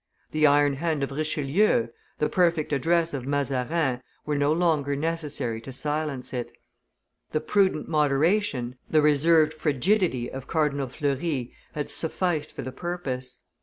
The 0.31 0.47
iron 0.47 0.77
hand 0.77 1.03
of 1.03 1.11
Richelieu, 1.11 1.89
the 2.17 2.27
perfect 2.27 2.73
address 2.73 3.13
of 3.13 3.27
Mazarin, 3.27 4.01
were 4.25 4.35
no 4.35 4.51
longer 4.51 4.95
necessary 4.95 5.61
to 5.61 5.71
silence 5.71 6.33
it; 6.33 6.51
the 7.33 7.39
prudent 7.39 7.87
moderation, 7.87 8.79
the 8.89 9.03
reserved 9.03 9.53
frigidity, 9.53 10.27
of 10.27 10.47
Cardinal 10.47 10.87
Fleury 10.87 11.53
had 11.73 11.91
sufficed 11.91 12.51
for 12.51 12.63
the 12.63 12.71
purpose. 12.71 13.41